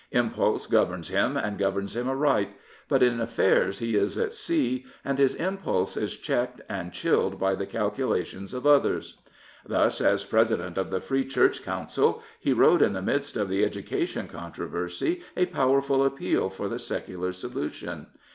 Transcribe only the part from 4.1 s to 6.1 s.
at sea, and his impulse